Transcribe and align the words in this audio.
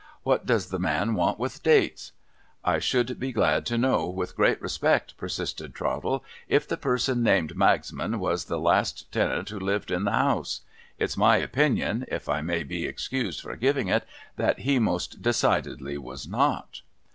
'What 0.23 0.47
does 0.47 0.69
the 0.69 0.79
man 0.79 1.13
want 1.13 1.37
with 1.37 1.61
dates!'' 1.61 2.11
I 2.73 2.79
should 2.79 3.19
be 3.19 3.31
glad 3.31 3.67
to 3.67 3.77
know, 3.77 4.07
with 4.07 4.35
great 4.35 4.59
respect,' 4.59 5.15
persisted 5.15 5.75
Trottle, 5.75 6.23
* 6.37 6.47
if 6.47 6.67
the 6.67 6.75
person 6.75 7.21
named 7.21 7.53
Magsmanwas 7.55 8.47
the 8.47 8.57
last 8.57 9.11
tenant 9.11 9.49
who 9.49 9.59
lived 9.59 9.91
in 9.91 10.05
the 10.05 10.11
House. 10.11 10.61
It's 10.97 11.17
my 11.17 11.37
opinion— 11.37 12.05
if 12.07 12.27
I 12.29 12.41
may 12.41 12.63
be 12.63 12.85
excused 12.87 13.41
for 13.41 13.55
giving 13.55 13.89
it— 13.89 14.07
that 14.37 14.61
he 14.61 14.79
most 14.79 15.21
decidedly 15.21 15.99
was 15.99 16.27
not.' 16.27 16.81